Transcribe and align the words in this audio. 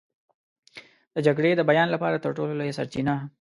د 1.13 1.15
جګړې 1.27 1.51
د 1.55 1.61
بیان 1.69 1.87
لپاره 1.91 2.21
تر 2.23 2.31
ټولو 2.37 2.53
لویه 2.59 2.77
سرچینه. 2.77 3.15